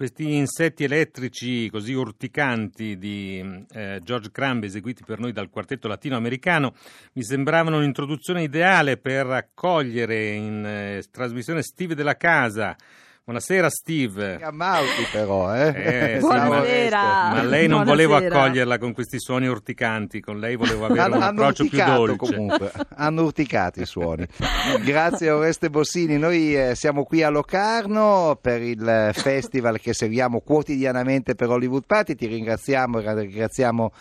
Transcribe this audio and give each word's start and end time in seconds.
Questi 0.00 0.34
insetti 0.34 0.84
elettrici 0.84 1.68
così 1.68 1.92
urticanti 1.92 2.96
di 2.96 3.66
eh, 3.70 4.00
George 4.02 4.30
Crumb 4.30 4.64
eseguiti 4.64 5.04
per 5.04 5.18
noi 5.18 5.30
dal 5.32 5.50
quartetto 5.50 5.88
latinoamericano 5.88 6.72
mi 7.12 7.22
sembravano 7.22 7.76
un'introduzione 7.76 8.42
ideale 8.42 8.96
per 8.96 9.26
accogliere 9.26 10.28
in 10.28 10.64
eh, 10.64 11.04
trasmissione 11.10 11.60
Steve 11.60 11.94
della 11.94 12.16
Casa 12.16 12.74
Buonasera 13.22 13.68
Steve. 13.68 14.42
Ammauti 14.42 15.06
però, 15.12 15.54
eh? 15.54 16.14
eh 16.16 16.18
Buonasera. 16.18 17.00
Ma 17.30 17.42
lei 17.42 17.68
non 17.68 17.84
volevo 17.84 18.16
accoglierla 18.16 18.78
con 18.78 18.92
questi 18.92 19.20
suoni 19.20 19.46
urticanti, 19.46 20.20
con 20.20 20.40
lei 20.40 20.56
volevo 20.56 20.86
avere 20.86 21.00
hanno, 21.00 21.16
un 21.16 21.22
approccio 21.22 21.66
più 21.68 21.84
dolce. 21.84 22.16
comunque, 22.16 22.72
hanno 22.96 23.22
urticato 23.22 23.80
i 23.80 23.86
suoni. 23.86 24.26
Grazie 24.82 25.30
Oreste 25.30 25.70
Bossini, 25.70 26.18
noi 26.18 26.56
eh, 26.56 26.74
siamo 26.74 27.04
qui 27.04 27.22
a 27.22 27.28
Locarno 27.28 28.38
per 28.40 28.62
il 28.62 29.10
festival 29.12 29.78
che 29.78 29.92
seguiamo 29.92 30.40
quotidianamente 30.40 31.34
per 31.34 31.50
Hollywood 31.50 31.84
Party, 31.86 32.14
ti 32.16 32.26
ringraziamo, 32.26 32.98
ringraziamo 33.00 33.92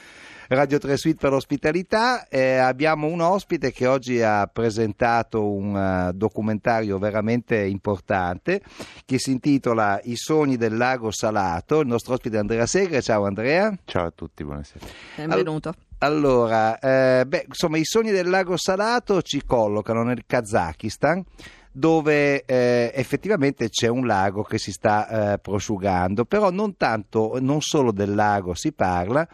Radio 0.51 0.79
3 0.79 0.97
Suite 0.97 1.19
per 1.19 1.29
l'ospitalità. 1.29 2.27
Eh, 2.27 2.55
abbiamo 2.55 3.05
un 3.05 3.21
ospite 3.21 3.71
che 3.71 3.85
oggi 3.85 4.19
ha 4.23 4.49
presentato 4.51 5.47
un 5.47 5.75
uh, 5.75 6.11
documentario 6.11 6.97
veramente 6.97 7.55
importante 7.55 8.63
che 9.05 9.19
si 9.19 9.29
intitola 9.29 9.99
I 10.03 10.15
sogni 10.15 10.57
del 10.57 10.75
lago 10.75 11.11
salato. 11.11 11.81
Il 11.81 11.87
nostro 11.87 12.15
ospite 12.15 12.37
è 12.37 12.39
Andrea 12.39 12.65
Segre. 12.65 12.99
Ciao 13.03 13.25
Andrea. 13.25 13.77
Ciao 13.85 14.07
a 14.07 14.11
tutti, 14.11 14.43
buonasera. 14.43 14.87
Benvenuto. 15.17 15.71
Allora, 15.99 16.79
eh, 16.79 17.25
beh, 17.27 17.45
insomma, 17.47 17.77
i 17.77 17.85
sogni 17.85 18.09
del 18.09 18.27
lago 18.27 18.57
salato 18.57 19.21
ci 19.21 19.43
collocano 19.45 20.01
nel 20.01 20.23
Kazakistan 20.25 21.23
dove 21.71 22.43
eh, 22.45 22.91
effettivamente 22.93 23.69
c'è 23.69 23.87
un 23.87 24.05
lago 24.05 24.43
che 24.43 24.57
si 24.57 24.71
sta 24.71 25.33
eh, 25.33 25.37
prosciugando, 25.39 26.25
però 26.25 26.49
non 26.49 26.75
tanto, 26.77 27.37
non 27.39 27.61
solo 27.61 27.91
del 27.91 28.15
lago 28.15 28.53
si 28.55 28.71
parla, 28.71 29.27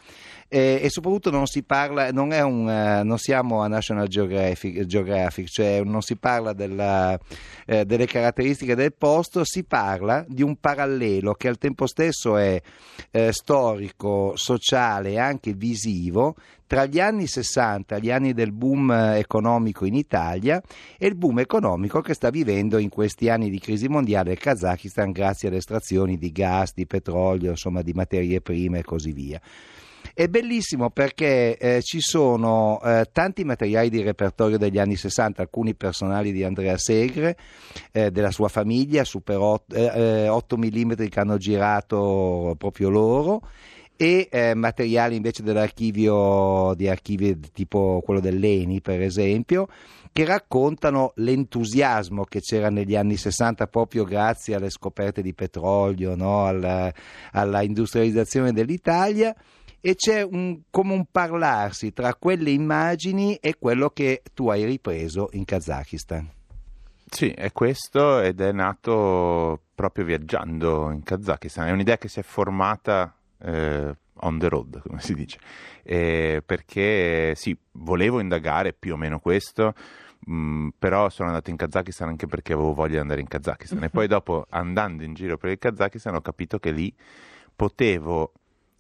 eh, 0.48 0.80
e 0.82 0.90
soprattutto 0.90 1.32
non 1.32 1.48
si 1.48 1.64
parla, 1.64 2.12
non, 2.12 2.32
un, 2.32 2.68
uh, 2.68 3.06
non 3.06 3.18
siamo 3.18 3.62
a 3.62 3.68
National 3.68 4.08
Geographic, 4.08 4.86
Geographic 4.86 5.48
cioè 5.48 5.82
non 5.84 6.02
si 6.02 6.16
parla 6.18 6.54
della, 6.54 7.18
eh, 7.66 7.84
delle 7.84 8.06
caratteristiche 8.06 8.76
del 8.76 8.94
posto, 8.94 9.44
si 9.44 9.64
parla 9.64 10.24
di 10.28 10.44
un 10.44 10.56
parallelo 10.58 11.34
che 11.34 11.48
al 11.48 11.58
tempo 11.58 11.88
stesso 11.88 12.38
è 12.38 12.62
eh, 13.12 13.32
storico, 13.34 14.34
sociale 14.36 15.12
e 15.12 15.20
anche 15.20 15.54
visivo 15.54 16.36
tra 16.68 16.86
gli 16.86 17.00
anni 17.00 17.28
60, 17.28 18.00
gli 18.00 18.12
anni 18.12 18.34
del 18.34 18.52
boom 18.52 18.92
economico 18.92 19.86
in 19.86 19.96
Italia 19.96 20.62
e 20.98 21.08
il 21.08 21.16
boom 21.16 21.40
economico 21.40 22.02
che 22.02 22.14
sta 22.14 22.30
vivendo 22.30 22.78
in 22.78 22.90
questi 22.90 23.30
anni 23.30 23.50
di 23.50 23.60
crisi 23.60 23.88
mondiale 23.88 24.32
il 24.32 24.40
Kazakistan 24.40 25.12
grazie 25.12 25.48
alle 25.48 25.58
estrazioni 25.58 26.18
di 26.18 26.32
gas, 26.32 26.74
di 26.74 26.86
petrolio, 26.88 27.52
insomma 27.52 27.82
di 27.82 27.94
materie 27.94 28.42
prime 28.42 28.80
e 28.80 28.84
così 28.84 29.12
via. 29.12 29.40
È 30.14 30.28
bellissimo 30.28 30.92
perché 30.92 31.58
eh, 31.58 31.82
ci 31.82 32.00
sono 32.00 32.80
eh, 32.82 33.10
tanti 33.12 33.44
materiali 33.44 33.90
di 33.90 34.02
repertorio 34.02 34.58
degli 34.58 34.78
anni 34.78 34.96
60, 34.96 35.42
alcuni 35.42 35.76
personali 35.76 36.32
di 36.32 36.44
Andrea 36.44 36.78
Segre, 36.78 37.36
eh, 37.92 38.12
della 38.12 38.32
sua 38.32 38.48
famiglia, 38.48 39.04
Super 39.04 39.38
8, 39.38 40.32
8 40.32 40.58
mm 40.58 40.94
che 41.10 41.20
hanno 41.20 41.38
girato 41.38 42.56
proprio 42.58 42.90
loro 42.90 43.42
e 43.98 44.28
eh, 44.32 44.54
materiali 44.54 45.16
invece 45.16 45.44
dell'archivio 45.44 46.74
di 46.76 46.88
archivi 46.88 47.40
tipo 47.54 48.02
quello 48.04 48.20
dell'ENI 48.20 48.82
per 48.82 49.02
esempio 49.02 49.68
che 50.16 50.24
raccontano 50.24 51.12
l'entusiasmo 51.16 52.24
che 52.24 52.40
c'era 52.40 52.70
negli 52.70 52.96
anni 52.96 53.18
60 53.18 53.68
proprio 53.68 54.06
grazie 54.06 54.56
alle 54.56 54.70
scoperte 54.70 55.22
di 55.22 55.34
petrolio, 55.34 56.16
no? 56.16 56.46
alla, 56.46 56.90
alla 57.34 57.62
industrializzazione 57.62 58.54
dell'Italia 58.54 59.36
e 59.82 59.96
c'è 59.96 60.22
un, 60.22 60.62
come 60.70 60.94
un 60.94 61.06
parlarsi 61.12 61.92
tra 61.92 62.16
quelle 62.16 62.52
immagini 62.52 63.36
e 63.36 63.58
quello 63.60 63.90
che 63.90 64.22
tu 64.34 64.48
hai 64.48 64.64
ripreso 64.64 65.28
in 65.34 65.44
Kazakistan. 65.44 66.32
Sì, 67.08 67.32
è 67.32 67.52
questo 67.52 68.22
ed 68.22 68.40
è 68.40 68.54
nato 68.54 69.64
proprio 69.76 70.06
viaggiando 70.06 70.92
in 70.92 71.04
Kazakistan. 71.04 71.68
È 71.68 71.72
un'idea 71.72 71.98
che 71.98 72.08
si 72.08 72.22
è 72.22 72.24
formata 72.24 73.14
eh, 73.46 73.96
on 74.22 74.40
the 74.40 74.50
road, 74.50 74.82
come 74.86 75.00
si 75.00 75.14
dice, 75.14 75.38
eh, 75.84 76.42
perché 76.46 77.34
sì, 77.36 77.58
volevo 77.74 78.20
indagare 78.20 78.74
più 78.74 78.94
o 78.94 78.98
meno 78.98 79.20
questo. 79.20 79.74
Mm, 80.28 80.70
però 80.80 81.10
sono 81.10 81.28
andato 81.30 81.52
in 81.52 81.56
Kazakistan 81.56 82.08
anche 82.08 82.26
perché 82.26 82.54
avevo 82.54 82.74
voglia 82.74 82.94
di 82.94 83.00
andare 83.00 83.22
in 83.22 83.28
Kazakistan 83.28 83.84
e 83.84 83.90
poi 83.92 84.08
dopo 84.08 84.48
andando 84.50 85.04
in 85.04 85.14
giro 85.14 85.38
per 85.38 85.52
il 85.52 85.60
Kazakistan 85.60 86.16
ho 86.16 86.22
capito 86.22 86.58
che 86.58 86.72
lì 86.72 86.92
potevo 87.56 88.32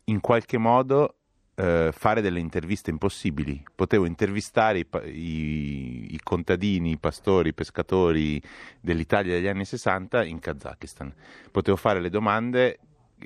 in 0.05 0.21
qualche 0.21 0.57
modo 0.57 1.17
eh, 1.53 1.91
fare 1.93 2.21
delle 2.21 2.39
interviste 2.39 2.89
impossibili. 2.89 3.63
Potevo 3.75 4.05
intervistare 4.05 4.79
i, 4.79 4.87
i, 5.11 6.13
i, 6.15 6.19
contadini, 6.23 6.91
i 6.91 6.97
pastori, 6.97 7.49
i 7.49 7.53
pescatori 7.53 8.41
dell'Italia 8.81 9.33
degli 9.33 9.47
anni 9.47 9.65
60 9.65 10.23
in 10.23 10.39
Kazakistan. 10.39 11.13
Potevo 11.51 11.77
fare 11.77 12.01
le 12.01 12.09
domande 12.09 12.79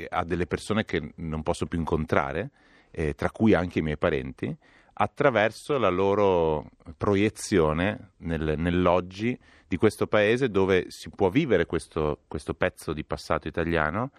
a 0.09 0.23
delle 0.23 0.45
persone 0.45 0.85
che 0.85 1.13
non 1.15 1.43
posso 1.43 1.65
più 1.65 1.79
incontrare, 1.79 2.51
eh, 2.91 3.13
tra 3.13 3.29
cui 3.31 3.53
anche 3.53 3.79
i 3.79 3.81
miei 3.81 3.97
parenti, 3.97 4.55
attraverso 4.93 5.77
la 5.77 5.89
loro 5.89 6.71
proiezione 6.97 8.11
nel, 8.17 8.55
nell'oggi 8.57 9.37
di 9.67 9.77
questo 9.77 10.07
paese 10.07 10.49
dove 10.49 10.89
si 10.89 11.09
può 11.09 11.29
vivere 11.29 11.65
questo, 11.65 12.19
questo 12.27 12.53
pezzo 12.53 12.91
di 12.91 13.03
passato 13.03 13.47
italiano. 13.47 14.11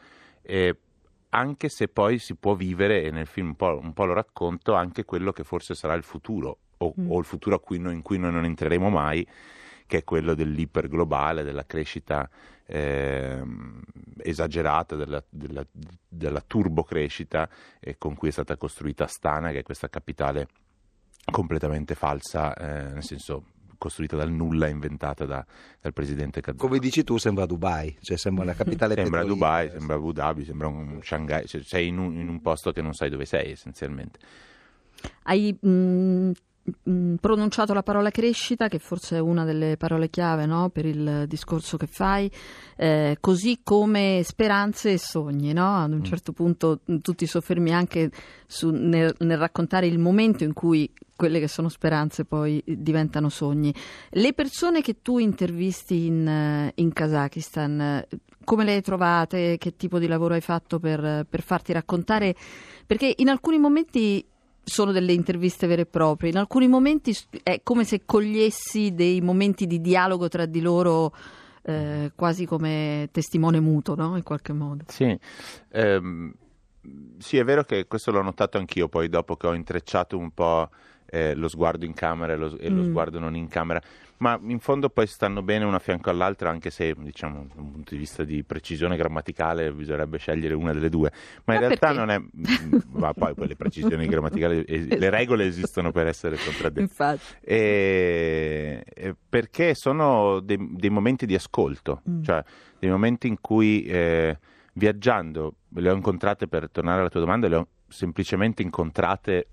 Eh, 0.42 0.76
anche 1.30 1.68
se 1.68 1.88
poi 1.88 2.18
si 2.18 2.34
può 2.34 2.54
vivere, 2.54 3.02
e 3.02 3.10
nel 3.10 3.26
film 3.26 3.48
un 3.48 3.56
po', 3.56 3.78
un 3.80 3.92
po 3.92 4.04
lo 4.04 4.14
racconto, 4.14 4.74
anche 4.74 5.04
quello 5.04 5.32
che 5.32 5.44
forse 5.44 5.74
sarà 5.74 5.94
il 5.94 6.02
futuro, 6.02 6.58
o, 6.78 6.94
mm. 6.98 7.10
o 7.10 7.18
il 7.18 7.24
futuro 7.24 7.62
noi, 7.78 7.94
in 7.94 8.02
cui 8.02 8.18
noi 8.18 8.32
non 8.32 8.44
entreremo 8.44 8.88
mai, 8.88 9.26
che 9.90 9.98
è 9.98 10.04
quello 10.04 10.34
dell'iperglobale, 10.34 11.42
della 11.42 11.66
crescita 11.66 12.30
eh, 12.64 13.42
esagerata, 14.18 14.94
della, 14.94 15.20
della, 15.28 15.66
della 16.08 16.40
turbocrescita 16.46 17.48
eh, 17.80 17.98
con 17.98 18.14
cui 18.14 18.28
è 18.28 18.30
stata 18.30 18.56
costruita 18.56 19.02
Astana, 19.02 19.50
che 19.50 19.58
è 19.58 19.62
questa 19.64 19.88
capitale 19.88 20.46
completamente 21.28 21.96
falsa, 21.96 22.54
eh, 22.54 22.92
nel 22.92 23.02
senso 23.02 23.46
costruita 23.78 24.14
dal 24.14 24.30
nulla, 24.30 24.68
inventata 24.68 25.24
da, 25.24 25.44
dal 25.80 25.92
presidente 25.92 26.40
Kazakhstan. 26.40 26.68
Come 26.68 26.78
dici 26.78 27.02
tu, 27.02 27.16
sembra 27.16 27.46
Dubai, 27.46 27.98
cioè 28.00 28.16
sembra 28.16 28.44
la 28.44 28.54
capitale 28.54 28.94
Sembra 28.94 29.24
Dubai, 29.24 29.70
sembra 29.70 29.96
Abu 29.96 30.12
Dhabi, 30.12 30.44
sembra 30.44 30.68
un 30.68 31.00
Shanghai, 31.02 31.48
cioè 31.48 31.62
sei 31.62 31.88
in 31.88 31.98
un, 31.98 32.16
in 32.16 32.28
un, 32.28 32.40
posto 32.40 32.70
che 32.70 32.80
non 32.80 32.94
sai 32.94 33.10
dove 33.10 33.24
sei 33.24 33.50
essenzialmente. 33.50 34.20
Hai 35.24 35.58
mh, 35.60 36.30
mm, 36.90 36.92
mm, 36.92 37.14
pronunciato 37.16 37.72
la 37.72 37.82
parola 37.82 38.10
crescita, 38.10 38.68
che 38.68 38.78
forse 38.78 39.16
è 39.16 39.20
una 39.20 39.44
delle 39.44 39.76
parole 39.76 40.10
chiave 40.10 40.46
no? 40.46 40.70
per 40.70 40.86
il 40.86 41.24
discorso 41.26 41.76
che 41.76 41.86
fai, 41.86 42.30
eh, 42.76 43.16
così 43.20 43.60
come 43.62 44.22
speranze 44.24 44.92
e 44.92 44.98
sogni. 44.98 45.52
No? 45.52 45.76
Ad 45.76 45.92
un 45.92 45.98
mm. 45.98 46.04
certo 46.04 46.32
punto 46.32 46.80
tu 46.84 47.14
ti 47.14 47.26
soffermi 47.26 47.72
anche 47.72 48.10
su, 48.46 48.70
nel, 48.70 49.14
nel, 49.18 49.38
raccontare 49.38 49.86
il 49.86 49.98
momento 49.98 50.44
in 50.44 50.52
cui 50.52 50.90
quelle 51.16 51.40
che 51.40 51.48
sono 51.48 51.68
speranze 51.68 52.24
poi 52.24 52.62
diventano 52.64 53.28
sogni. 53.28 53.74
Le 54.10 54.32
persone 54.32 54.80
che 54.80 55.02
tu 55.02 55.18
intervisti 55.18 56.06
in, 56.06 56.26
eh, 56.26 56.72
in 56.76 56.92
Kazakistan, 56.92 58.06
come 58.44 58.64
le 58.64 58.74
hai 58.74 58.82
trovate? 58.82 59.58
Che 59.58 59.76
tipo 59.76 59.98
di 59.98 60.06
lavoro 60.06 60.34
hai 60.34 60.40
fatto 60.40 60.78
per, 60.78 61.26
per 61.28 61.42
farti 61.42 61.72
raccontare? 61.72 62.34
Perché 62.86 63.14
in 63.18 63.28
alcuni 63.28 63.58
momenti 63.58 64.26
sono 64.70 64.92
delle 64.92 65.12
interviste 65.12 65.66
vere 65.66 65.82
e 65.82 65.86
proprie, 65.86 66.30
in 66.30 66.38
alcuni 66.38 66.68
momenti 66.68 67.16
è 67.42 67.60
come 67.62 67.84
se 67.84 68.02
cogliessi 68.06 68.94
dei 68.94 69.20
momenti 69.20 69.66
di 69.66 69.80
dialogo 69.80 70.28
tra 70.28 70.46
di 70.46 70.60
loro. 70.60 71.12
Eh, 71.62 72.12
quasi 72.14 72.46
come 72.46 73.10
testimone 73.12 73.60
muto, 73.60 73.94
no? 73.94 74.16
In 74.16 74.22
qualche 74.22 74.54
modo. 74.54 74.84
Sì, 74.88 75.14
ehm, 75.72 76.32
sì, 77.18 77.36
è 77.36 77.44
vero 77.44 77.64
che 77.64 77.86
questo 77.86 78.10
l'ho 78.10 78.22
notato 78.22 78.56
anch'io 78.56 78.88
poi 78.88 79.10
dopo 79.10 79.36
che 79.36 79.46
ho 79.46 79.52
intrecciato 79.52 80.16
un 80.16 80.30
po' 80.30 80.70
eh, 81.10 81.34
lo 81.34 81.48
sguardo 81.48 81.84
in 81.84 81.92
camera 81.92 82.32
e, 82.32 82.36
lo, 82.36 82.56
e 82.58 82.70
mm. 82.70 82.76
lo, 82.76 82.84
sguardo 82.84 83.18
non 83.18 83.34
in 83.34 83.48
camera, 83.48 83.80
ma 84.18 84.38
in 84.42 84.60
fondo 84.60 84.88
poi 84.88 85.06
stanno 85.06 85.42
bene 85.42 85.64
una 85.64 85.78
fianco 85.78 86.10
all'altra, 86.10 86.50
anche 86.50 86.70
se 86.70 86.94
diciamo 86.96 87.46
da 87.52 87.60
un 87.60 87.72
punto 87.72 87.94
di 87.94 87.98
vista 87.98 88.22
di 88.22 88.44
precisione 88.44 88.96
grammaticale 88.96 89.72
bisognerebbe 89.72 90.18
scegliere 90.18 90.54
una 90.54 90.72
delle 90.72 90.88
due, 90.88 91.10
ma 91.44 91.54
in 91.54 91.60
realtà 91.60 91.92
perché? 91.92 91.98
non 91.98 92.10
è, 92.10 92.22
ma 92.92 93.12
poi, 93.12 93.34
poi 93.34 93.48
le 93.48 93.56
precisioni 93.56 94.06
grammaticali, 94.06 94.64
es- 94.66 94.88
le 94.96 95.10
regole 95.10 95.46
esistono 95.46 95.90
per 95.90 96.06
essere 96.06 96.36
contraddette. 96.36 96.80
Infatti. 96.80 97.34
E, 97.40 98.84
e 98.94 99.14
perché 99.28 99.74
sono 99.74 100.40
dei, 100.40 100.58
dei, 100.72 100.90
momenti 100.90 101.26
di 101.26 101.34
ascolto, 101.34 102.02
mm. 102.08 102.22
cioè 102.22 102.42
dei 102.78 102.90
momenti 102.90 103.26
in 103.26 103.40
cui 103.40 103.84
eh, 103.84 104.38
viaggiando, 104.74 105.54
le 105.74 105.90
ho 105.90 105.94
incontrate 105.94 106.46
per 106.46 106.70
tornare 106.70 107.00
alla 107.00 107.10
tua 107.10 107.20
domanda, 107.20 107.48
le 107.48 107.56
ho 107.56 107.68
semplicemente 107.88 108.62
incontrate 108.62 109.46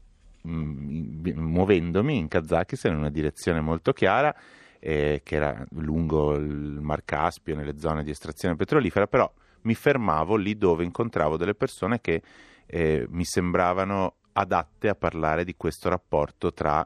muovendomi 0.48 2.18
in 2.18 2.28
Kazakistan 2.28 2.94
in 2.94 3.00
una 3.00 3.10
direzione 3.10 3.62
molto 3.62 3.94
chiara 3.94 4.36
eh, 4.80 5.22
che 5.24 5.36
era 5.36 5.66
lungo 5.72 6.36
il 6.36 6.80
Mar 6.82 7.04
Caspio 7.04 7.56
nelle 7.56 7.78
zone 7.80 8.04
di 8.04 8.12
estrazione 8.12 8.56
petrolifera, 8.56 9.08
però 9.08 9.32
mi 9.62 9.76
fermavo 9.76 10.36
lì 10.36 10.58
dove 10.58 10.84
incontravo 10.84 11.38
delle 11.38 11.56
persone 11.56 12.00
che 12.00 12.22
eh, 12.66 13.06
mi 13.10 13.26
sembravano 13.26 14.16
adatte 14.34 14.88
a 14.88 14.96
parlare 14.96 15.44
di 15.44 15.56
questo 15.58 15.90
rapporto 15.90 16.54
tra 16.54 16.86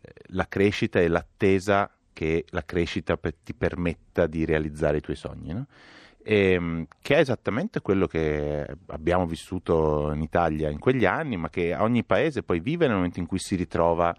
eh, 0.00 0.12
la 0.28 0.46
crescita 0.48 1.00
e 1.00 1.08
l'attesa 1.08 1.90
che 2.12 2.44
la 2.50 2.64
crescita 2.64 3.18
ti 3.18 3.54
permetta 3.54 4.26
di 4.26 4.44
realizzare 4.44 4.98
i 4.98 5.00
tuoi 5.00 5.16
sogni. 5.16 5.52
No? 5.52 5.66
Ehm, 6.26 6.86
che 7.02 7.16
è 7.16 7.18
esattamente 7.18 7.82
quello 7.82 8.06
che 8.06 8.66
abbiamo 8.86 9.26
vissuto 9.26 10.10
in 10.10 10.22
Italia 10.22 10.70
in 10.70 10.78
quegli 10.78 11.04
anni, 11.04 11.36
ma 11.36 11.50
che 11.50 11.74
ogni 11.74 12.02
paese 12.02 12.42
poi 12.42 12.60
vive 12.60 12.86
nel 12.86 12.96
momento 12.96 13.18
in 13.18 13.26
cui 13.26 13.38
si 13.38 13.56
ritrova 13.56 14.14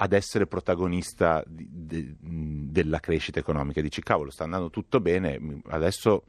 ad 0.00 0.12
essere 0.12 0.48
protagonista 0.48 1.44
di, 1.46 1.68
de, 1.70 2.16
della 2.18 2.98
crescita 2.98 3.38
economica. 3.38 3.80
Dici, 3.80 4.02
cavolo, 4.02 4.30
sta 4.30 4.42
andando 4.42 4.68
tutto 4.68 5.00
bene, 5.00 5.60
adesso 5.68 6.24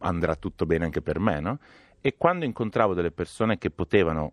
andrà 0.00 0.36
tutto 0.36 0.66
bene 0.66 0.84
anche 0.84 1.00
per 1.00 1.18
me, 1.18 1.40
no? 1.40 1.58
E 2.02 2.16
quando 2.18 2.44
incontravo 2.44 2.92
delle 2.92 3.12
persone 3.12 3.56
che 3.56 3.70
potevano 3.70 4.32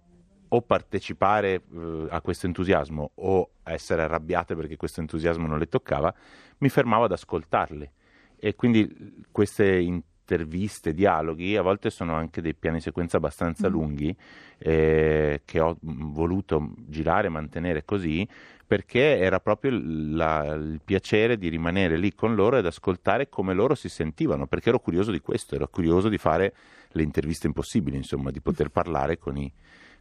o 0.49 0.61
partecipare 0.61 1.53
eh, 1.53 2.07
a 2.09 2.19
questo 2.21 2.47
entusiasmo 2.47 3.11
o 3.15 3.49
essere 3.63 4.03
arrabbiate 4.03 4.55
perché 4.55 4.75
questo 4.75 4.99
entusiasmo 4.99 5.47
non 5.47 5.57
le 5.57 5.67
toccava, 5.67 6.13
mi 6.59 6.67
fermavo 6.67 7.05
ad 7.05 7.13
ascoltarli. 7.13 7.89
E 8.39 8.55
quindi 8.55 9.25
queste 9.31 9.79
interviste, 10.27 10.93
dialoghi, 10.93 11.55
a 11.55 11.61
volte 11.61 11.89
sono 11.89 12.13
anche 12.13 12.41
dei 12.41 12.53
piani 12.53 12.81
sequenza 12.81 13.15
abbastanza 13.17 13.69
mm. 13.69 13.71
lunghi 13.71 14.15
eh, 14.57 15.41
che 15.45 15.59
ho 15.61 15.77
voluto 15.81 16.73
girare 16.87 17.27
e 17.27 17.29
mantenere 17.29 17.85
così 17.85 18.27
perché 18.67 19.17
era 19.17 19.39
proprio 19.39 19.79
la, 19.81 20.43
il 20.55 20.81
piacere 20.83 21.37
di 21.37 21.47
rimanere 21.47 21.95
lì 21.95 22.13
con 22.13 22.35
loro 22.35 22.57
ed 22.57 22.65
ascoltare 22.65 23.29
come 23.29 23.53
loro 23.53 23.75
si 23.75 23.87
sentivano, 23.87 24.45
perché 24.45 24.67
ero 24.67 24.79
curioso 24.79 25.09
di 25.09 25.21
questo, 25.21 25.55
ero 25.55 25.69
curioso 25.69 26.09
di 26.09 26.17
fare 26.17 26.53
le 26.89 27.03
interviste 27.03 27.47
impossibili, 27.47 27.95
insomma, 27.95 28.29
di 28.29 28.41
poter 28.41 28.67
parlare 28.67 29.17
con 29.17 29.37
i, 29.37 29.49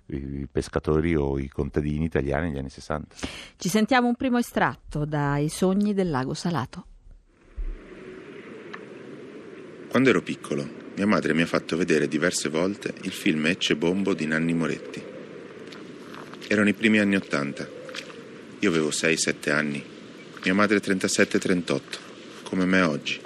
i 0.07 0.49
pescatori 0.51 1.15
o 1.15 1.39
i 1.39 1.47
contadini 1.47 2.07
italiani 2.07 2.49
negli 2.49 2.59
anni 2.59 2.71
60. 2.71 3.15
Ci 3.57 3.69
sentiamo 3.69 4.09
un 4.09 4.17
primo 4.17 4.39
estratto 4.39 5.05
dai 5.05 5.49
sogni 5.49 5.95
del 5.95 6.11
lago 6.11 6.35
Salato. 6.35 6.87
Quando 9.89 10.11
ero 10.11 10.23
piccolo, 10.23 10.69
mia 10.95 11.07
madre 11.07 11.35
mi 11.35 11.43
ha 11.43 11.47
fatto 11.47 11.77
vedere 11.77 12.09
diverse 12.09 12.49
volte 12.49 12.93
il 13.03 13.13
film 13.13 13.47
Ecce 13.47 13.77
Bombo 13.77 14.15
di 14.15 14.27
Nanni 14.27 14.55
Moretti. 14.55 15.03
Erano 16.49 16.69
i 16.69 16.75
primi 16.75 16.99
anni 16.99 17.17
Ottanta 17.17 17.77
io 18.61 18.71
avevo 18.71 18.89
6-7 18.89 19.51
anni, 19.51 19.85
mia 20.43 20.55
madre 20.55 20.79
37-38, 20.79 21.81
come 22.43 22.65
me 22.65 22.81
oggi. 22.81 23.21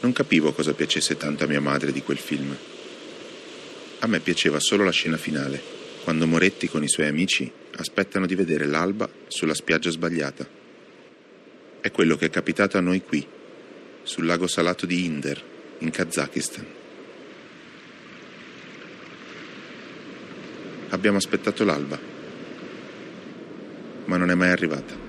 Non 0.00 0.12
capivo 0.12 0.52
cosa 0.52 0.72
piacesse 0.72 1.18
tanto 1.18 1.44
a 1.44 1.46
mia 1.46 1.60
madre 1.60 1.92
di 1.92 2.02
quel 2.02 2.16
film. 2.16 2.56
A 3.98 4.06
me 4.06 4.20
piaceva 4.20 4.58
solo 4.60 4.82
la 4.82 4.92
scena 4.92 5.18
finale, 5.18 5.62
quando 6.04 6.26
Moretti 6.26 6.68
con 6.68 6.82
i 6.82 6.88
suoi 6.88 7.06
amici 7.06 7.50
aspettano 7.76 8.24
di 8.24 8.34
vedere 8.34 8.64
l'alba 8.64 9.08
sulla 9.28 9.54
spiaggia 9.54 9.90
sbagliata. 9.90 10.48
È 11.82 11.90
quello 11.90 12.16
che 12.16 12.26
è 12.26 12.30
capitato 12.30 12.78
a 12.78 12.80
noi 12.80 13.02
qui, 13.02 13.24
sul 14.02 14.26
lago 14.26 14.46
salato 14.46 14.86
di 14.86 15.04
Inder, 15.04 15.42
in 15.78 15.90
Kazakistan. 15.90 16.66
Abbiamo 20.90 21.18
aspettato 21.18 21.64
l'alba 21.64 22.18
ma 24.10 24.16
non 24.16 24.30
è 24.30 24.34
mai 24.34 24.50
arrivata. 24.50 25.08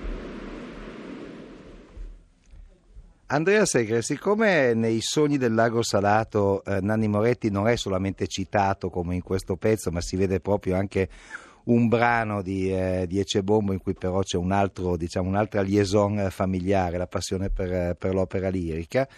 Andrea 3.26 3.64
Segre, 3.64 4.00
siccome 4.02 4.74
nei 4.74 5.00
sogni 5.00 5.38
del 5.38 5.54
lago 5.54 5.82
salato 5.82 6.62
eh, 6.64 6.80
Nanni 6.80 7.08
Moretti 7.08 7.50
non 7.50 7.66
è 7.66 7.74
solamente 7.74 8.28
citato 8.28 8.90
come 8.90 9.16
in 9.16 9.22
questo 9.22 9.56
pezzo, 9.56 9.90
ma 9.90 10.00
si 10.00 10.16
vede 10.16 10.38
proprio 10.38 10.76
anche 10.76 11.08
un 11.64 11.88
brano 11.88 12.42
di, 12.42 12.72
eh, 12.72 13.04
di 13.06 13.18
Ecebombo 13.18 13.72
in 13.72 13.80
cui 13.80 13.94
però 13.94 14.22
c'è 14.22 14.36
un 14.36 14.52
altro, 14.52 14.96
diciamo, 14.96 15.28
un'altra 15.28 15.62
liaison 15.62 16.28
familiare, 16.30 16.98
la 16.98 17.06
passione 17.06 17.50
per, 17.50 17.94
per 17.96 18.14
l'opera 18.14 18.48
lirica. 18.48 19.08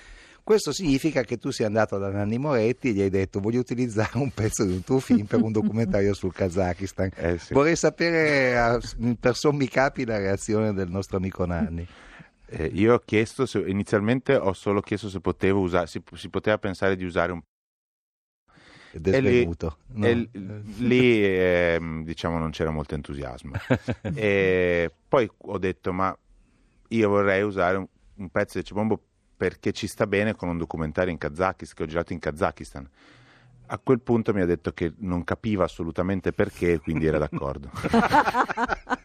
Questo 0.44 0.72
significa 0.72 1.22
che 1.22 1.38
tu 1.38 1.50
sei 1.50 1.64
andato 1.64 1.96
da 1.96 2.10
Nanni 2.10 2.36
Moretti 2.36 2.90
e 2.90 2.92
gli 2.92 3.00
hai 3.00 3.08
detto 3.08 3.40
voglio 3.40 3.60
utilizzare 3.60 4.18
un 4.18 4.30
pezzo 4.30 4.62
di 4.64 4.74
un 4.74 4.84
tuo 4.84 5.00
film 5.00 5.24
per 5.24 5.40
un 5.40 5.50
documentario 5.50 6.12
sul 6.12 6.34
Kazakistan. 6.34 7.10
Eh 7.16 7.38
sì. 7.38 7.54
Vorrei 7.54 7.76
sapere 7.76 8.78
per 9.18 9.36
sommi 9.36 9.66
capi 9.68 10.04
la 10.04 10.18
reazione 10.18 10.74
del 10.74 10.90
nostro 10.90 11.16
amico 11.16 11.46
Nanni. 11.46 11.86
Eh, 12.46 12.66
io 12.74 12.92
ho 12.92 13.02
chiesto, 13.02 13.46
se, 13.46 13.58
inizialmente 13.60 14.36
ho 14.36 14.52
solo 14.52 14.82
chiesto 14.82 15.08
se 15.08 15.18
potevo 15.20 15.60
usare, 15.60 15.86
si, 15.86 16.02
si 16.12 16.28
poteva 16.28 16.58
pensare 16.58 16.94
di 16.94 17.04
usare 17.04 17.32
un 17.32 17.40
ed 18.94 19.08
è 19.08 19.18
svenuto. 19.18 19.78
No. 19.88 20.06
E 20.06 20.28
lì 20.78 21.24
eh, 21.24 22.00
diciamo 22.04 22.38
non 22.38 22.50
c'era 22.50 22.70
molto 22.70 22.94
entusiasmo. 22.94 23.52
e 24.14 24.90
poi 25.08 25.28
ho 25.36 25.58
detto 25.58 25.92
ma 25.92 26.16
io 26.88 27.08
vorrei 27.08 27.42
usare 27.42 27.76
un, 27.78 27.86
un 28.16 28.28
pezzo 28.30 28.58
di 28.58 28.64
Cibombo 28.64 29.00
perché 29.36 29.72
ci 29.72 29.88
sta 29.88 30.06
bene 30.06 30.36
con 30.36 30.48
un 30.48 30.58
documentario 30.58 31.10
in 31.10 31.18
Kazakistan, 31.18 31.76
che 31.76 31.82
ho 31.82 31.86
girato 31.86 32.12
in 32.12 32.20
Kazakistan. 32.20 32.88
A 33.66 33.78
quel 33.78 34.00
punto 34.00 34.32
mi 34.32 34.42
ha 34.42 34.46
detto 34.46 34.72
che 34.72 34.92
non 34.98 35.24
capiva 35.24 35.64
assolutamente 35.64 36.32
perché, 36.32 36.78
quindi 36.78 37.06
era 37.06 37.18
d'accordo. 37.18 37.70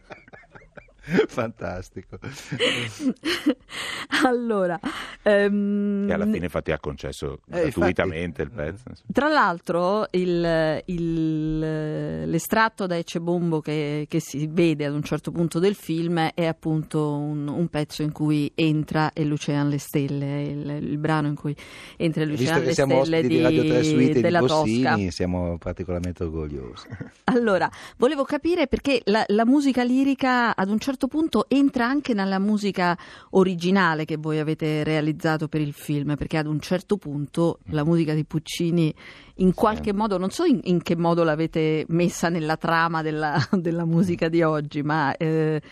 Fantastico. 1.28 2.18
allora, 4.24 4.78
um, 5.22 6.06
e 6.08 6.12
alla 6.12 6.26
fine 6.26 6.44
infatti 6.44 6.72
ha 6.72 6.78
concesso 6.78 7.40
eh, 7.50 7.62
gratuitamente 7.62 8.42
infatti, 8.42 8.68
il 8.68 8.72
pezzo. 8.72 9.02
Tra 9.12 9.28
l'altro 9.28 10.06
il, 10.10 10.82
il, 10.86 12.28
l'estratto 12.28 12.86
da 12.86 12.96
Ecebombo 12.96 13.60
che, 13.60 14.06
che 14.08 14.20
si 14.20 14.46
vede 14.46 14.84
ad 14.84 14.92
un 14.92 15.02
certo 15.02 15.30
punto 15.30 15.58
del 15.58 15.74
film 15.74 16.30
è 16.34 16.44
appunto 16.44 17.16
un, 17.16 17.48
un 17.48 17.68
pezzo 17.68 18.02
in 18.02 18.12
cui 18.12 18.50
entra 18.54 19.12
e 19.12 19.24
Lucean 19.24 19.68
le 19.68 19.78
stelle, 19.78 20.42
il, 20.42 20.78
il 20.82 20.98
brano 20.98 21.28
in 21.28 21.34
cui 21.34 21.56
entra 21.96 22.22
e 22.22 22.26
Lucean 22.26 22.62
le 22.62 22.72
stelle 22.72 23.22
di, 23.22 23.28
di 23.28 23.40
Radio 23.40 23.64
3 23.64 23.84
Suite 23.84 24.20
della 24.20 24.40
di 24.40 24.46
Bossini, 24.46 24.82
Tosca. 24.82 25.10
siamo 25.10 25.58
particolarmente 25.58 26.24
orgogliosi. 26.24 26.88
Allora, 27.24 27.70
volevo 27.96 28.24
capire 28.24 28.66
perché 28.66 29.00
la, 29.04 29.24
la 29.28 29.46
musica 29.46 29.82
lirica 29.82 30.54
ad 30.54 30.68
un 30.68 30.78
certo 30.78 30.88
certo 30.90 31.06
punto 31.06 31.48
entra 31.48 31.86
anche 31.86 32.14
nella 32.14 32.40
musica 32.40 32.98
originale 33.30 34.04
che 34.04 34.16
voi 34.16 34.40
avete 34.40 34.82
realizzato 34.82 35.46
per 35.46 35.60
il 35.60 35.72
film, 35.72 36.16
perché 36.16 36.36
ad 36.36 36.46
un 36.46 36.58
certo 36.58 36.96
punto 36.96 37.60
la 37.66 37.84
musica 37.84 38.12
di 38.12 38.24
Puccini 38.24 38.92
in 39.36 39.54
qualche 39.54 39.90
sì. 39.90 39.96
modo, 39.96 40.18
non 40.18 40.30
so 40.30 40.44
in, 40.44 40.58
in, 40.64 40.82
che 40.82 40.96
modo 40.96 41.22
l'avete 41.22 41.84
messa 41.88 42.28
nella 42.28 42.56
trama 42.56 43.02
della, 43.02 43.36
della 43.52 43.84
musica 43.84 44.28
di 44.28 44.42
oggi, 44.42 44.82
ma 44.82 45.16
eh, 45.16 45.62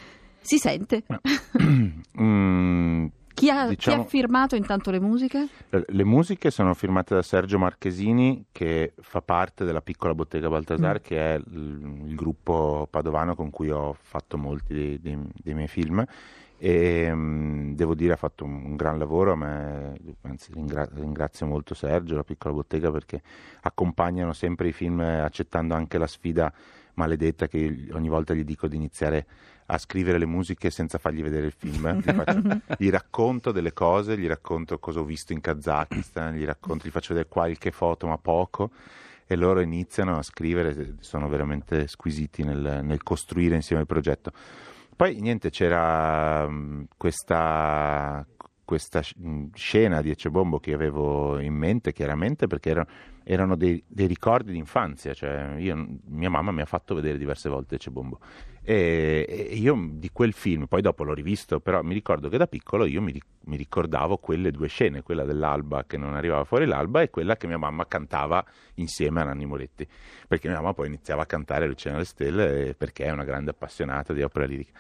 si 0.41 0.59
sente. 0.59 1.03
No. 1.09 1.21
mm, 2.23 3.07
chi 3.39 3.51
ha, 3.51 3.69
diciamo, 3.69 4.03
chi 4.03 4.07
ha, 4.07 4.09
firmato 4.09 4.57
intanto 4.57 4.91
le 4.91 5.01
musiche? 5.01 5.49
Eh, 5.71 5.85
le 5.87 6.05
musiche 6.05 6.51
sono 6.51 6.75
firmate 6.75 7.15
da 7.15 7.23
Sergio 7.23 7.59
Marchesini, 7.59 8.47
che 8.53 8.95
fa 9.01 9.23
parte 9.23 9.65
della 9.65 9.81
piccola 9.81 10.15
bottega 10.15 10.49
Baltasar, 10.49 10.99
mm. 10.99 11.03
che 11.03 11.35
è 11.35 11.35
il, 11.37 12.03
il, 12.07 12.15
gruppo 12.15 12.87
padovano 12.91 13.35
con 13.35 13.51
cui 13.51 13.71
ho 13.71 13.97
fatto 13.99 14.37
molti 14.37 14.75
dei, 14.75 15.01
dei, 15.01 15.19
dei 15.35 15.55
miei 15.55 15.69
film. 15.69 16.05
E 16.59 17.11
um, 17.11 17.75
devo 17.75 17.95
dire 17.95 18.15
ha 18.15 18.17
fatto 18.17 18.45
un, 18.45 18.65
un 18.65 18.77
gran 18.77 18.99
lavoro, 18.99 19.37
me, 19.37 19.95
anzi 20.23 20.53
ringra- 20.53 20.89
ringrazio 20.93 21.47
molto 21.47 21.75
Sergio, 21.75 22.17
la 22.17 22.25
piccola 22.25 22.55
bottega, 22.55 22.91
perché 22.91 23.23
accompagnano 23.63 24.33
sempre 24.33 24.69
i 24.69 24.73
film 24.73 25.01
accettando 25.01 25.75
anche 25.75 25.99
la 25.99 26.09
sfida 26.09 26.53
maledetta 26.95 27.47
che 27.47 27.89
ogni 27.93 28.09
volta 28.09 28.35
gli 28.35 28.45
dico 28.45 28.67
di 28.67 28.77
iniziare 28.77 29.27
a 29.71 29.79
scrivere 29.79 30.19
le 30.19 30.27
musiche 30.27 30.71
senza 30.71 30.99
fargli 30.99 31.23
vedere 31.23 31.47
il 31.47 31.55
film. 31.57 32.01
Gli, 32.01 32.03
faccio, 32.13 32.43
gli, 32.77 32.91
racconto 32.91 33.53
delle 33.53 33.73
cose, 33.73 34.19
gli 34.19 34.27
racconto 34.27 34.79
cosa 34.79 35.01
ho 35.01 35.05
visto 35.05 35.33
in 35.33 35.41
Kazakistan, 35.41 36.35
gli, 36.35 36.45
racconto, 36.45 36.87
gli 36.87 36.91
faccio 36.91 37.15
vedere 37.15 37.29
qualche 37.29 37.71
foto, 37.71 38.07
ma 38.07 38.19
poco. 38.19 38.71
E 39.27 39.37
loro 39.37 39.61
iniziano 39.61 40.17
a 40.17 40.23
scrivere, 40.23 40.97
sono 41.01 41.29
veramente 41.29 41.87
squisiti 41.87 42.43
nel, 42.43 42.81
nel 42.83 43.03
costruire 43.03 43.57
insieme 43.57 43.83
il 43.83 43.87
progetto. 43.87 44.33
Poi 44.99 45.21
niente, 45.21 45.51
c'era 45.51 46.49
questa, 46.97 48.27
questa 48.65 49.01
scena 49.55 50.03
di 50.03 50.11
Ecebombo 50.11 50.59
che 50.59 50.73
avevo 50.73 51.39
in 51.39 51.55
mente 51.55 51.93
chiaramente 51.93 52.49
perché 52.49 52.71
erano, 52.71 52.89
erano 53.31 53.57
dei, 53.57 53.83
dei, 53.87 54.07
ricordi 54.07 54.53
di 54.53 54.57
infanzia, 54.57 55.13
cioè 55.13 55.57
io, 55.59 55.99
mia 56.07 56.31
mamma 56.31 56.51
mi 56.51 56.63
ha 56.63 56.65
fatto 56.65 56.95
vedere 56.95 57.19
diverse 57.19 57.51
volte 57.51 57.75
Ecebombo 57.75 58.21
e, 58.63 59.27
e 59.29 59.55
io 59.55 59.91
di 59.93 60.09
quel 60.11 60.33
film, 60.33 60.65
poi 60.65 60.81
dopo 60.81 61.05
l'ho 61.05 61.13
rivisto, 61.13 61.61
però 61.61 61.83
mi 61.83 61.93
ricordo 61.93 62.31
che 62.31 62.39
da 62.39 62.47
piccolo 62.47 62.87
io 62.87 63.03
mi, 63.03 63.21
mi, 63.45 63.59
ricordavo 63.59 64.17
quelle 64.17 64.51
due 64.51 64.69
scene, 64.69 65.03
quella 65.03 65.25
dell'alba 65.25 65.85
che 65.87 65.99
non 65.99 66.15
arrivava 66.15 66.45
fuori 66.45 66.65
l'alba 66.65 67.03
e 67.03 67.11
quella 67.11 67.37
che 67.37 67.47
mia 67.47 67.59
mamma 67.59 67.87
cantava 67.87 68.43
insieme 68.77 69.21
a 69.21 69.25
Nanni 69.25 69.45
Moretti, 69.45 69.87
perché 70.27 70.49
mia 70.49 70.57
mamma 70.63 70.73
poi 70.73 70.87
iniziava 70.87 71.21
a 71.21 71.27
cantare 71.27 71.67
Luciana 71.67 71.99
le 71.99 72.05
Stelle 72.07 72.75
perché 72.79 73.05
è 73.05 73.11
una 73.11 73.25
grande 73.25 73.51
appassionata 73.51 74.15
di 74.15 74.23
opera 74.23 74.47
lirica 74.47 74.73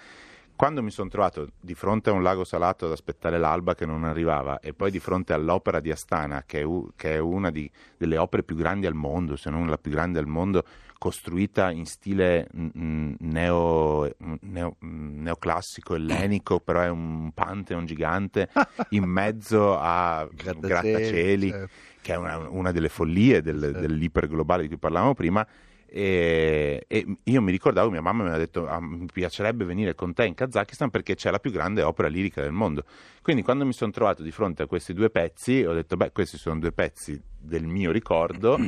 quando 0.58 0.82
mi 0.82 0.90
sono 0.90 1.08
trovato 1.08 1.52
di 1.60 1.76
fronte 1.76 2.10
a 2.10 2.12
un 2.12 2.24
lago 2.24 2.42
salato 2.42 2.86
ad 2.86 2.90
aspettare 2.90 3.38
l'alba 3.38 3.76
che 3.76 3.86
non 3.86 4.02
arrivava 4.02 4.58
e 4.58 4.74
poi 4.74 4.90
di 4.90 4.98
fronte 4.98 5.32
all'opera 5.32 5.78
di 5.78 5.92
Astana, 5.92 6.42
che 6.44 6.58
è, 6.58 6.62
u- 6.64 6.90
che 6.96 7.14
è 7.14 7.18
una 7.18 7.52
di, 7.52 7.70
delle 7.96 8.18
opere 8.18 8.42
più 8.42 8.56
grandi 8.56 8.84
al 8.84 8.94
mondo, 8.94 9.36
se 9.36 9.50
non 9.50 9.68
la 9.68 9.78
più 9.78 9.92
grande 9.92 10.18
al 10.18 10.26
mondo, 10.26 10.64
costruita 10.98 11.70
in 11.70 11.86
stile 11.86 12.48
mm, 12.56 13.14
neo, 13.20 14.12
neo, 14.40 14.74
neoclassico, 14.80 15.94
ellenico, 15.94 16.58
però 16.58 16.80
è 16.80 16.88
un 16.88 17.30
pantheon 17.32 17.86
gigante 17.86 18.48
in 18.90 19.04
mezzo 19.04 19.78
a 19.78 20.26
Grattacieli, 20.28 20.66
grattacieli, 20.66 21.50
certo. 21.50 21.74
che 22.00 22.12
è 22.14 22.16
una, 22.16 22.36
una 22.48 22.72
delle 22.72 22.88
follie 22.88 23.42
del, 23.42 23.60
Certo. 23.60 23.78
dell'iperglobale 23.78 24.62
di 24.62 24.68
cui 24.68 24.78
parlavamo 24.78 25.14
prima. 25.14 25.46
E, 25.90 26.84
e 26.86 27.06
io 27.22 27.40
mi 27.40 27.50
ricordavo, 27.50 27.90
mia 27.90 28.02
mamma 28.02 28.22
mi 28.22 28.28
aveva 28.28 28.44
detto: 28.44 28.68
"Ah, 28.68 28.80
Mi 28.80 29.06
piacerebbe 29.12 29.64
venire 29.64 29.94
con 29.94 30.12
te 30.12 30.26
in 30.26 30.34
Kazakistan 30.34 30.90
perché 30.90 31.14
c'è 31.14 31.30
la 31.30 31.38
più 31.38 31.50
grande 31.50 31.82
opera 31.82 32.08
lirica 32.08 32.42
del 32.42 32.52
mondo. 32.52 32.84
Quindi, 33.22 33.42
quando 33.42 33.64
mi 33.64 33.72
sono 33.72 33.90
trovato 33.90 34.22
di 34.22 34.30
fronte 34.30 34.62
a 34.62 34.66
questi 34.66 34.92
due 34.92 35.10
pezzi, 35.10 35.64
ho 35.64 35.72
detto: 35.72 35.96
Beh, 35.96 36.12
questi 36.12 36.36
sono 36.36 36.58
due 36.58 36.72
pezzi 36.72 37.20
del 37.38 37.66
mio 37.66 37.90
ricordo. 37.90 38.58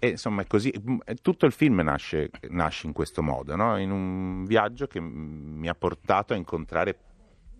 E 0.00 0.10
insomma, 0.10 0.42
è 0.42 0.46
così. 0.46 0.72
Tutto 1.20 1.44
il 1.46 1.52
film 1.52 1.80
nasce, 1.80 2.30
nasce 2.50 2.86
in 2.86 2.92
questo 2.92 3.20
modo, 3.20 3.56
no? 3.56 3.78
in 3.78 3.90
un 3.90 4.44
viaggio 4.44 4.86
che 4.86 5.00
mi 5.00 5.68
ha 5.68 5.74
portato 5.74 6.34
a 6.34 6.36
incontrare 6.36 6.96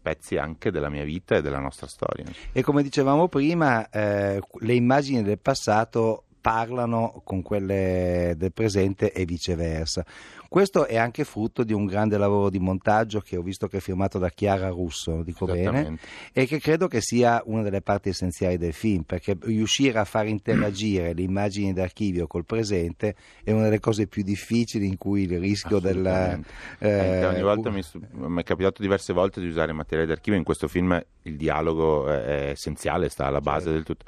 pezzi 0.00 0.36
anche 0.36 0.70
della 0.70 0.88
mia 0.88 1.04
vita 1.04 1.36
e 1.36 1.42
della 1.42 1.58
nostra 1.58 1.88
storia. 1.88 2.24
E 2.52 2.62
come 2.62 2.84
dicevamo 2.84 3.26
prima, 3.28 3.90
eh, 3.90 4.40
le 4.60 4.74
immagini 4.74 5.22
del 5.22 5.38
passato 5.38 6.24
parlano 6.40 7.20
con 7.24 7.42
quelle 7.42 8.34
del 8.36 8.52
presente 8.52 9.12
e 9.12 9.24
viceversa. 9.24 10.04
Questo 10.48 10.86
è 10.86 10.96
anche 10.96 11.24
frutto 11.24 11.62
di 11.62 11.74
un 11.74 11.84
grande 11.84 12.16
lavoro 12.16 12.48
di 12.48 12.58
montaggio 12.58 13.20
che 13.20 13.36
ho 13.36 13.42
visto 13.42 13.66
che 13.66 13.76
è 13.76 13.80
firmato 13.80 14.18
da 14.18 14.30
Chiara 14.30 14.68
Russo, 14.70 15.22
dico 15.22 15.44
bene, 15.44 15.98
e 16.32 16.46
che 16.46 16.58
credo 16.58 16.88
che 16.88 17.02
sia 17.02 17.42
una 17.44 17.62
delle 17.62 17.82
parti 17.82 18.08
essenziali 18.08 18.56
del 18.56 18.72
film, 18.72 19.02
perché 19.02 19.36
riuscire 19.38 19.98
a 19.98 20.04
far 20.04 20.26
interagire 20.26 21.12
le 21.12 21.20
immagini 21.20 21.74
d'archivio 21.74 22.26
col 22.26 22.46
presente 22.46 23.14
è 23.44 23.52
una 23.52 23.64
delle 23.64 23.80
cose 23.80 24.06
più 24.06 24.22
difficili 24.22 24.86
in 24.86 24.96
cui 24.96 25.24
il 25.24 25.38
rischio 25.38 25.80
del... 25.80 26.06
Assolutamente. 26.06 26.48
Anche 26.78 27.26
ogni 27.26 27.42
volta 27.42 27.70
mi, 27.70 27.82
mi 28.12 28.40
è 28.40 28.44
capitato 28.44 28.80
diverse 28.80 29.12
volte 29.12 29.40
di 29.40 29.48
usare 29.48 29.72
materiale 29.74 30.08
d'archivio. 30.08 30.38
In 30.38 30.44
questo 30.44 30.66
film 30.66 30.98
il 31.22 31.36
dialogo 31.36 32.08
è, 32.08 32.22
è 32.22 32.48
essenziale, 32.50 33.10
sta 33.10 33.26
alla 33.26 33.40
base 33.40 33.64
Certo. 33.64 33.72
del 33.72 33.82
tutto. 33.84 34.04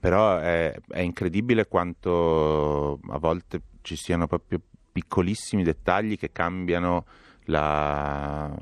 Però 0.00 0.38
è, 0.38 0.74
è 0.88 1.00
incredibile 1.00 1.66
quanto 1.66 3.00
a 3.08 3.18
volte 3.18 3.62
ci 3.82 3.96
siano 3.96 4.26
proprio 4.26 4.60
piccolissimi 4.92 5.62
dettagli 5.64 6.16
che 6.16 6.30
cambiano 6.30 7.04
la, 7.44 8.54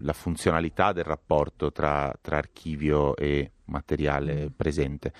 la 0.00 0.12
funzionalità 0.12 0.92
del 0.92 1.04
rapporto 1.04 1.72
tra, 1.72 2.12
tra 2.20 2.38
archivio 2.38 3.16
e 3.16 3.50
materiale 3.66 4.50
presente. 4.54 5.12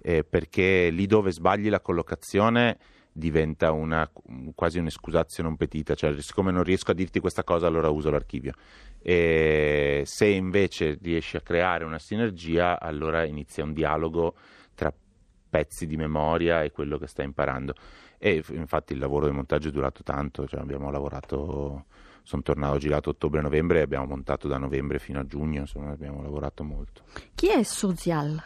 Eh, 0.00 0.24
perché 0.24 0.90
lì 0.90 1.06
dove 1.06 1.30
sbagli 1.30 1.68
la 1.68 1.80
collocazione 1.80 2.78
diventa 3.12 3.72
una, 3.72 4.10
quasi 4.54 4.78
un'escusazio 4.78 5.42
non 5.42 5.56
petita, 5.56 5.94
cioè 5.94 6.18
siccome 6.20 6.50
non 6.50 6.64
riesco 6.64 6.90
a 6.90 6.94
dirti 6.94 7.20
questa 7.20 7.44
cosa 7.44 7.66
allora 7.66 7.90
uso 7.90 8.10
l'archivio. 8.10 8.54
E 9.00 10.02
se 10.06 10.26
invece 10.26 10.98
riesci 11.00 11.36
a 11.36 11.40
creare 11.40 11.84
una 11.84 11.98
sinergia, 11.98 12.80
allora 12.80 13.24
inizia 13.24 13.64
un 13.64 13.72
dialogo 13.72 14.34
tra 14.74 14.92
pezzi 15.50 15.86
di 15.86 15.96
memoria 15.96 16.62
e 16.62 16.70
quello 16.70 16.98
che 16.98 17.06
stai 17.06 17.26
imparando. 17.26 17.74
E 18.18 18.42
infatti 18.52 18.92
il 18.92 18.98
lavoro 18.98 19.26
di 19.26 19.32
montaggio 19.32 19.68
è 19.68 19.72
durato 19.72 20.02
tanto, 20.02 20.46
cioè 20.46 20.60
abbiamo 20.60 20.90
lavorato, 20.90 21.86
sono 22.22 22.42
tornato, 22.42 22.74
ho 22.74 22.78
girato 22.78 23.10
ottobre-novembre 23.10 23.80
e 23.80 23.82
abbiamo 23.82 24.06
montato 24.06 24.48
da 24.48 24.58
novembre 24.58 24.98
fino 24.98 25.18
a 25.20 25.26
giugno, 25.26 25.60
insomma 25.60 25.90
abbiamo 25.90 26.22
lavorato 26.22 26.62
molto. 26.64 27.02
Chi 27.34 27.50
è 27.50 27.62
Sozial? 27.64 28.40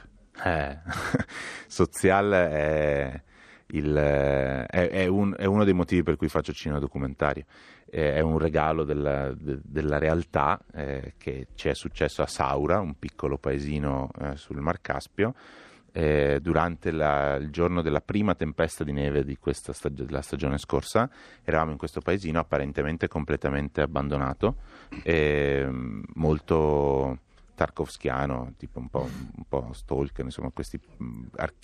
Eh, 0.44 0.78
Sozial 1.66 2.30
è, 2.32 3.22
il- 3.68 3.94
è- 3.94 4.66
è 4.90 5.06
un- 5.06 5.34
è 5.36 5.44
uno 5.44 5.64
dei 5.64 5.74
motivi 5.74 6.02
per 6.02 6.16
cui 6.16 6.28
faccio 6.28 6.52
cinema 6.52 6.80
documentario. 6.80 7.44
È 7.88 8.20
un 8.20 8.38
regalo 8.38 8.82
della, 8.82 9.32
de- 9.32 9.60
della 9.62 9.98
realtà 9.98 10.58
eh, 10.74 11.14
che 11.16 11.48
ci 11.54 11.68
è 11.68 11.74
successo 11.74 12.20
a 12.22 12.26
Saura, 12.26 12.80
un 12.80 12.98
piccolo 12.98 13.38
paesino 13.38 14.10
eh, 14.20 14.36
sul 14.36 14.56
Mar 14.60 14.80
Caspio, 14.80 15.34
eh, 15.96 16.40
durante 16.42 16.90
la- 16.90 17.36
il 17.36 17.48
giorno 17.48 17.80
della 17.80 18.02
prima 18.02 18.34
tempesta 18.34 18.84
di 18.84 18.92
neve 18.92 19.24
di 19.24 19.38
stag- 19.40 20.02
della 20.02 20.20
stagione 20.20 20.58
scorsa. 20.58 21.08
Eravamo 21.42 21.70
in 21.70 21.78
questo 21.78 22.02
paesino 22.02 22.38
apparentemente 22.38 23.08
completamente 23.08 23.80
abbandonato, 23.80 24.56
ehm, 25.02 26.04
molto 26.16 27.20
tarkovskiano, 27.54 28.52
tipo 28.58 28.78
un 28.78 28.90
po', 28.90 29.08
un 29.08 29.44
po' 29.48 29.70
stalker, 29.72 30.26
insomma, 30.26 30.50
queste 30.50 30.78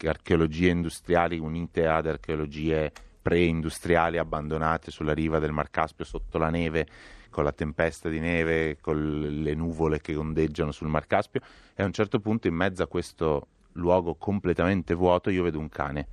archeologie 0.02 0.70
industriali 0.70 1.38
unite 1.38 1.86
ad 1.86 2.06
archeologie 2.06 2.90
pre-industriali 3.20 4.16
abbandonate 4.16 4.90
sulla 4.90 5.12
riva 5.12 5.40
del 5.40 5.52
Mar 5.52 5.68
Caspio 5.68 6.06
sotto 6.06 6.38
la 6.38 6.48
neve, 6.48 6.86
con 7.28 7.44
la 7.44 7.52
tempesta 7.52 8.08
di 8.08 8.18
neve, 8.18 8.78
con 8.80 9.42
le 9.42 9.54
nuvole 9.54 10.00
che 10.00 10.16
ondeggiano 10.16 10.72
sul 10.72 10.88
Mar 10.88 11.06
Caspio, 11.06 11.42
e 11.74 11.82
a 11.82 11.86
un 11.86 11.92
certo 11.92 12.18
punto 12.18 12.46
in 12.46 12.54
mezzo 12.54 12.82
a 12.82 12.86
questo 12.86 13.48
luogo 13.72 14.14
completamente 14.14 14.94
vuoto 14.94 15.30
io 15.30 15.42
vedo 15.42 15.58
un 15.58 15.68
cane 15.68 16.06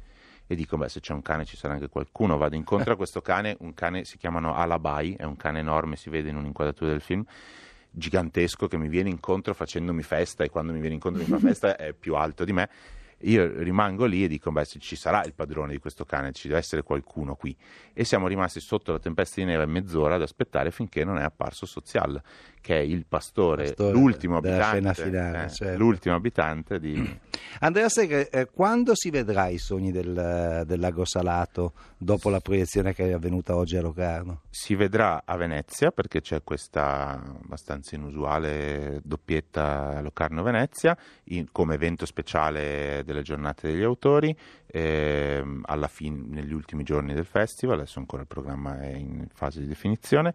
e 0.51 0.55
dico, 0.55 0.77
beh, 0.77 0.89
se 0.89 0.99
c'è 0.99 1.13
un 1.13 1.21
cane 1.21 1.45
ci 1.45 1.55
sarà 1.55 1.75
anche 1.75 1.89
qualcuno. 1.89 2.35
Vado 2.35 2.55
incontro 2.55 2.93
a 2.93 2.95
questo 2.97 3.21
cane, 3.21 3.55
un 3.59 3.75
cane 3.75 4.03
si 4.03 4.17
chiamano 4.17 4.55
Alabai, 4.55 5.13
è 5.13 5.23
un 5.23 5.35
cane 5.35 5.59
enorme, 5.59 5.95
si 5.95 6.09
vede 6.09 6.29
in 6.29 6.37
un'inquadratura 6.37 6.89
del 6.89 7.01
film, 7.01 7.23
gigantesco 7.91 8.67
che 8.67 8.75
mi 8.75 8.89
viene 8.89 9.09
incontro 9.09 9.53
facendomi 9.53 10.01
festa 10.01 10.43
e 10.43 10.49
quando 10.49 10.73
mi 10.73 10.79
viene 10.79 10.95
incontro 10.95 11.21
mi 11.21 11.27
fa 11.27 11.37
festa 11.37 11.75
è 11.77 11.93
più 11.93 12.15
alto 12.15 12.45
di 12.45 12.53
me. 12.53 12.69
Io 13.23 13.61
rimango 13.61 14.05
lì 14.05 14.23
e 14.23 14.27
dico, 14.27 14.51
beh, 14.51 14.65
se 14.65 14.79
ci 14.79 14.95
sarà 14.95 15.23
il 15.23 15.35
padrone 15.35 15.73
di 15.73 15.77
questo 15.77 16.03
cane, 16.03 16.31
ci 16.31 16.47
deve 16.47 16.61
essere 16.61 16.81
qualcuno 16.81 17.35
qui. 17.35 17.55
E 17.93 18.03
siamo 18.03 18.27
rimasti 18.27 18.59
sotto 18.59 18.91
la 18.91 18.99
tempesta 18.99 19.41
di 19.41 19.45
neve 19.45 19.67
mezz'ora 19.67 20.15
ad 20.15 20.23
aspettare 20.23 20.71
finché 20.71 21.03
non 21.03 21.19
è 21.19 21.23
apparso 21.23 21.67
Sozial, 21.67 22.19
che 22.59 22.75
è 22.75 22.81
il 22.81 23.05
pastore, 23.05 23.65
Pastore 23.65 23.91
l'ultimo 23.91 24.37
abitante, 24.37 24.93
finale, 24.95 25.45
eh, 25.45 25.49
certo. 25.49 25.77
l'ultimo 25.77 26.15
abitante 26.15 26.79
di... 26.79 27.19
Andrea 27.59 27.89
Segre, 27.89 28.29
eh, 28.29 28.45
quando 28.45 28.95
si 28.95 29.09
vedrà 29.09 29.47
i 29.47 29.57
sogni 29.57 29.91
del, 29.91 30.63
del 30.65 30.79
lago 30.79 31.05
Salato 31.05 31.73
dopo 31.97 32.29
la 32.29 32.39
proiezione 32.39 32.93
che 32.93 33.09
è 33.09 33.11
avvenuta 33.11 33.55
oggi 33.55 33.75
a 33.77 33.81
Locarno? 33.81 34.41
Si 34.49 34.75
vedrà 34.75 35.23
a 35.25 35.35
Venezia 35.35 35.91
perché 35.91 36.21
c'è 36.21 36.43
questa 36.43 37.21
abbastanza 37.43 37.95
inusuale 37.95 39.01
doppietta 39.03 39.99
Locarno-Venezia 40.01 40.97
in- 41.25 41.51
come 41.51 41.75
evento 41.75 42.05
speciale 42.05 43.03
delle 43.05 43.21
giornate 43.21 43.67
degli 43.67 43.83
autori 43.83 44.35
ehm, 44.67 45.63
alla 45.65 45.87
fin- 45.87 46.27
negli 46.29 46.53
ultimi 46.53 46.83
giorni 46.83 47.13
del 47.13 47.25
festival, 47.25 47.79
adesso 47.79 47.99
ancora 47.99 48.21
il 48.21 48.27
programma 48.27 48.81
è 48.81 48.93
in 48.93 49.27
fase 49.33 49.59
di 49.59 49.67
definizione 49.67 50.33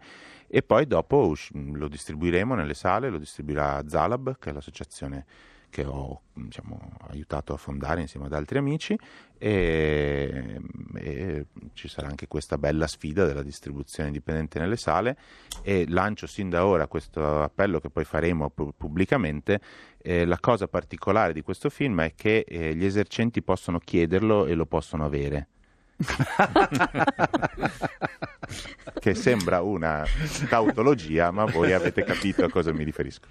e 0.55 0.63
poi 0.63 0.87
dopo 0.87 1.35
lo 1.51 1.89
distribuiremo 1.89 2.55
nelle 2.55 2.75
sale, 2.75 3.09
lo 3.09 3.17
distribuirà 3.17 3.83
Zalab 3.89 4.39
che 4.39 4.51
è 4.51 4.53
l'associazione 4.53 5.25
che 5.69 5.83
ho 5.83 6.21
diciamo, 6.31 6.79
aiutato 7.09 7.51
a 7.51 7.57
fondare 7.57 7.99
insieme 7.99 8.27
ad 8.27 8.33
altri 8.33 8.57
amici 8.57 8.97
e, 9.37 10.61
e 10.93 11.45
ci 11.73 11.89
sarà 11.89 12.07
anche 12.07 12.27
questa 12.27 12.57
bella 12.57 12.87
sfida 12.87 13.25
della 13.25 13.43
distribuzione 13.43 14.07
indipendente 14.07 14.57
nelle 14.57 14.77
sale 14.77 15.17
e 15.61 15.83
lancio 15.89 16.25
sin 16.25 16.49
da 16.49 16.65
ora 16.65 16.87
questo 16.87 17.41
appello 17.41 17.81
che 17.81 17.89
poi 17.89 18.05
faremo 18.05 18.49
pu- 18.49 18.73
pubblicamente. 18.77 19.59
Eh, 20.01 20.23
la 20.23 20.39
cosa 20.39 20.69
particolare 20.69 21.33
di 21.33 21.41
questo 21.41 21.69
film 21.69 22.01
è 22.01 22.13
che 22.15 22.45
eh, 22.47 22.73
gli 22.73 22.85
esercenti 22.85 23.41
possono 23.41 23.79
chiederlo 23.79 24.45
e 24.45 24.53
lo 24.53 24.65
possono 24.65 25.03
avere. 25.03 25.49
Che 28.99 29.15
sembra 29.15 29.61
una 29.61 30.05
tautologia, 30.49 31.31
ma 31.31 31.45
voi 31.45 31.73
avete 31.73 32.03
capito 32.03 32.43
a 32.43 32.49
cosa 32.49 32.73
mi 32.73 32.83
riferisco. 32.83 33.27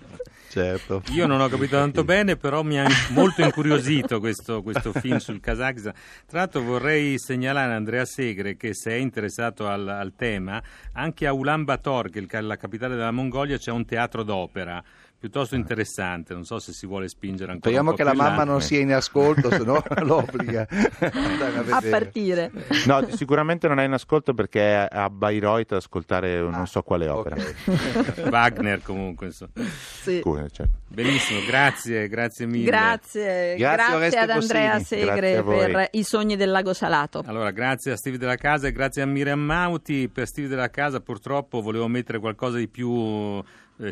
Certo. 0.48 1.02
Io 1.10 1.26
non 1.26 1.40
ho 1.40 1.48
capito 1.48 1.76
tanto 1.76 2.04
bene, 2.04 2.36
però 2.36 2.62
mi 2.62 2.78
ha 2.78 2.86
molto 3.10 3.42
incuriosito 3.42 4.20
questo, 4.20 4.62
questo 4.62 4.92
film 4.92 5.16
sul 5.16 5.40
Kazakistan. 5.40 5.92
Tra 6.26 6.38
l'altro 6.38 6.62
vorrei 6.62 7.18
segnalare 7.18 7.72
a 7.72 7.76
Andrea 7.76 8.04
Segre 8.04 8.56
che 8.56 8.72
se 8.72 8.92
è 8.92 8.94
interessato 8.94 9.66
al, 9.66 9.88
al 9.88 10.14
tema, 10.14 10.62
anche 10.92 11.26
a 11.26 11.32
Ulaanbaatar, 11.32 12.08
che 12.08 12.24
è 12.28 12.40
la 12.40 12.56
capitale 12.56 12.94
della 12.94 13.10
Mongolia, 13.10 13.58
c'è 13.58 13.72
un 13.72 13.84
teatro 13.84 14.22
d'opera 14.22 14.80
piuttosto 15.24 15.54
interessante. 15.54 16.34
Non 16.34 16.44
so 16.44 16.58
se 16.58 16.74
si 16.74 16.86
vuole 16.86 17.08
spingere 17.08 17.52
ancora. 17.52 17.72
Speriamo 17.72 17.94
che 17.94 18.04
la 18.04 18.12
mamma 18.12 18.44
non 18.44 18.60
sia 18.60 18.80
in 18.80 18.92
ascolto, 18.92 19.50
se 19.50 19.64
no 19.64 19.82
l'obbliga 20.04 20.66
a 20.68 21.76
A 21.76 21.80
partire. 21.80 22.50
No, 22.84 23.08
sicuramente 23.08 23.66
non 23.66 23.78
è 23.78 23.84
in 23.84 23.92
ascolto 23.92 24.34
perché 24.34 24.60
è 24.60 24.88
a 24.90 25.08
Bayreuth 25.08 25.72
ad 25.72 25.78
ascoltare 25.78 26.40
non 26.40 26.66
so 26.66 26.82
quale 26.82 27.08
opera. 27.08 27.36
Ok. 27.36 28.24
Wagner 28.30 28.82
comunque. 28.82 29.26
insomma. 29.28 29.52
Sì. 29.54 30.20
Scusa, 30.20 30.46
certo. 30.50 30.72
Benissimo, 30.88 31.40
grazie, 31.46 32.06
grazie 32.06 32.44
mille. 32.46 32.66
Grazie, 32.66 33.56
Grazie, 33.56 33.94
Oreste 33.94 34.18
ad 34.18 34.30
Andrea. 34.30 34.70
Grazie 34.76 34.98
Segre 34.98 35.42
per 35.42 35.88
i 35.92 36.02
sogni 36.02 36.36
del 36.36 36.50
lago 36.50 36.74
Salato. 36.74 37.22
Allora, 37.24 37.50
grazie 37.50 37.92
a 37.92 37.96
Stevie 37.96 38.18
della 38.18 38.36
Casa 38.36 38.66
e 38.66 38.72
grazie 38.72 39.00
a 39.00 39.06
Miriam 39.06 39.40
Mauti. 39.40 40.10
Per 40.10 40.26
Stevie 40.26 40.50
della 40.50 40.68
Casa 40.68 41.00
purtroppo 41.00 41.62
volevo 41.62 41.88
mettere 41.88 42.18
qualcosa 42.18 42.58
di 42.58 42.68
più 42.68 43.42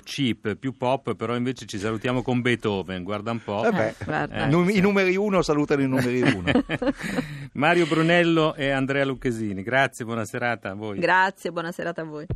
cheap, 0.04 0.54
più 0.56 0.76
pop, 0.76 1.14
però 1.14 1.34
invece 1.36 1.66
ci 1.66 1.78
salutiamo 1.78 2.22
con 2.22 2.40
Beethoven, 2.40 3.02
guarda 3.02 3.30
un 3.32 3.42
po'. 3.42 3.62
Vabbè, 3.62 3.94
Eh, 3.98 4.04
guarda. 4.04 4.46
Eh, 4.46 4.76
i 4.76 4.80
numeri 4.80 5.16
uno 5.16 5.42
salutano 5.42 5.82
i 5.82 5.88
numeri 5.88 6.20
uno. 6.22 6.50
Mario 7.54 7.86
Brunello 7.86 8.54
e 8.54 8.70
Andrea 8.70 9.04
Lucchesini, 9.04 9.62
grazie, 9.62 10.04
buona 10.04 10.24
serata 10.24 10.70
a 10.70 10.74
voi. 10.74 10.98
Grazie, 10.98 11.50
buona 11.52 11.72
serata 11.72 12.02
a 12.02 12.04
voi. 12.04 12.26